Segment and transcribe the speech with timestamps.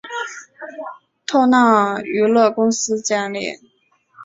[1.27, 3.59] 透纳娱乐公司建立。